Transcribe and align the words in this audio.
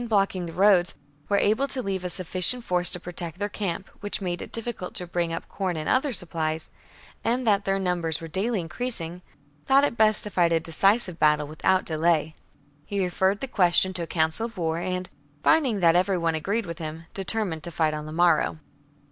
blocking 0.09 0.47
the 0.47 0.51
roads, 0.53 0.95
were 1.29 1.37
able 1.37 1.67
to 1.67 1.79
leave 1.79 2.03
a 2.03 2.09
sufficient 2.09 2.63
force 2.63 2.89
to 2.89 2.99
protect 2.99 3.37
their 3.37 3.47
camp, 3.49 3.87
which 3.99 4.19
made 4.19 4.41
it 4.41 4.51
difficult 4.51 4.95
to 4.95 5.05
bring 5.05 5.31
up 5.31 5.47
corn 5.47 5.77
and 5.77 5.87
other 5.87 6.11
supplies, 6.11 6.71
and 7.23 7.45
that 7.45 7.65
their 7.65 7.77
numbers 7.77 8.19
were 8.19 8.27
daily 8.27 8.59
increasing, 8.61 9.21
thought 9.67 9.83
it 9.83 9.95
best 9.97 10.23
to 10.23 10.31
fight 10.31 10.51
a 10.51 10.59
decisive 10.59 11.19
battle 11.19 11.45
without 11.45 11.85
delay. 11.85 12.33
He 12.83 12.99
referred 12.99 13.41
the 13.41 13.47
question 13.47 13.93
to 13.93 14.01
a 14.01 14.07
council 14.07 14.47
of 14.47 14.57
war, 14.57 14.79
and, 14.79 15.07
finding 15.43 15.81
that 15.81 15.95
every 15.95 16.17
one 16.17 16.33
agreed 16.33 16.65
with 16.65 16.79
him, 16.79 17.03
determined 17.13 17.61
to 17.65 17.69
fight 17.71 17.93
on 17.93 18.07
the 18.07 18.11
morrow. 18.11 18.57